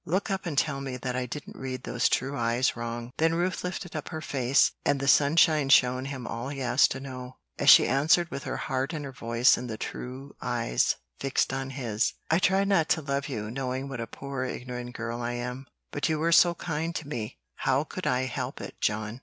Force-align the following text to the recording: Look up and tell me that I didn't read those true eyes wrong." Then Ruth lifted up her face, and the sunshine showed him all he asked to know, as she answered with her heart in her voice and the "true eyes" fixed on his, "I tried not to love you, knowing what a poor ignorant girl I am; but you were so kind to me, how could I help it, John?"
Look 0.03 0.31
up 0.31 0.47
and 0.47 0.57
tell 0.57 0.81
me 0.81 0.97
that 0.97 1.15
I 1.15 1.27
didn't 1.27 1.59
read 1.59 1.83
those 1.83 2.09
true 2.09 2.35
eyes 2.35 2.75
wrong." 2.75 3.11
Then 3.19 3.35
Ruth 3.35 3.63
lifted 3.63 3.95
up 3.95 4.09
her 4.09 4.19
face, 4.19 4.71
and 4.83 4.99
the 4.99 5.07
sunshine 5.07 5.69
showed 5.69 6.07
him 6.07 6.25
all 6.25 6.49
he 6.49 6.59
asked 6.59 6.89
to 6.93 6.99
know, 6.99 7.37
as 7.59 7.69
she 7.69 7.85
answered 7.85 8.31
with 8.31 8.41
her 8.45 8.57
heart 8.57 8.95
in 8.95 9.03
her 9.03 9.11
voice 9.11 9.57
and 9.57 9.69
the 9.69 9.77
"true 9.77 10.35
eyes" 10.41 10.95
fixed 11.19 11.53
on 11.53 11.69
his, 11.69 12.13
"I 12.31 12.39
tried 12.39 12.69
not 12.69 12.89
to 12.89 13.01
love 13.03 13.29
you, 13.29 13.51
knowing 13.51 13.89
what 13.89 14.01
a 14.01 14.07
poor 14.07 14.43
ignorant 14.43 14.95
girl 14.95 15.21
I 15.21 15.33
am; 15.33 15.67
but 15.91 16.09
you 16.09 16.17
were 16.17 16.31
so 16.31 16.55
kind 16.55 16.95
to 16.95 17.07
me, 17.07 17.37
how 17.57 17.83
could 17.83 18.07
I 18.07 18.25
help 18.25 18.59
it, 18.59 18.81
John?" 18.81 19.19